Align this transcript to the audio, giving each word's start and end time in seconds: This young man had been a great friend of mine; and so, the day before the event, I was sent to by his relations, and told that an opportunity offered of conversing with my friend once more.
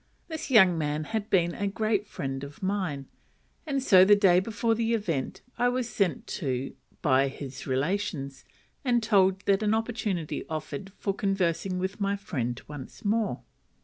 This 0.29 0.49
young 0.49 0.79
man 0.79 1.03
had 1.03 1.29
been 1.29 1.53
a 1.53 1.67
great 1.67 2.07
friend 2.07 2.43
of 2.43 2.63
mine; 2.63 3.05
and 3.67 3.83
so, 3.83 4.03
the 4.03 4.15
day 4.15 4.39
before 4.39 4.73
the 4.73 4.95
event, 4.95 5.43
I 5.59 5.69
was 5.69 5.87
sent 5.87 6.25
to 6.41 6.75
by 7.03 7.27
his 7.27 7.67
relations, 7.67 8.43
and 8.83 9.03
told 9.03 9.41
that 9.41 9.61
an 9.61 9.75
opportunity 9.75 10.43
offered 10.49 10.91
of 11.05 11.17
conversing 11.17 11.77
with 11.77 12.01
my 12.01 12.15
friend 12.15 12.59
once 12.67 13.05
more. 13.05 13.43